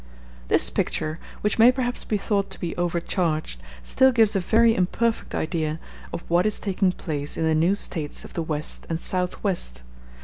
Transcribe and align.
This 0.47 0.71
picture, 0.71 1.19
which 1.41 1.59
may 1.59 1.71
perhaps 1.71 2.05
be 2.05 2.17
thought 2.17 2.49
to 2.49 2.59
be 2.59 2.75
overcharged, 2.75 3.61
still 3.83 4.11
gives 4.11 4.35
a 4.35 4.39
very 4.39 4.73
imperfect 4.73 5.35
idea 5.35 5.79
of 6.11 6.23
what 6.27 6.47
is 6.47 6.59
taking 6.59 6.91
place 6.91 7.37
in 7.37 7.43
the 7.43 7.53
new 7.53 7.75
States 7.75 8.25
of 8.25 8.33
the 8.33 8.41
West 8.41 8.87
and 8.89 8.99
South 8.99 9.43
west. 9.43 9.83